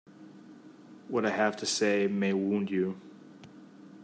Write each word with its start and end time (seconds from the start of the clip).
What 1.09 1.27
I 1.27 1.29
have 1.29 1.55
to 1.57 1.67
say 1.67 2.07
may 2.07 2.33
wound 2.33 2.71
you. 2.71 2.99